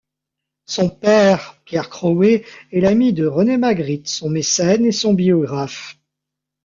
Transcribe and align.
Son 0.65 0.89
père, 0.89 1.61
Pierre 1.63 1.87
Crowet 1.91 2.43
est 2.71 2.79
l'ami 2.81 3.13
de 3.13 3.27
René 3.27 3.57
Magritte, 3.57 4.07
son 4.07 4.31
mécène 4.31 4.83
et 4.87 4.91
son 4.91 5.13
biographe. 5.13 5.99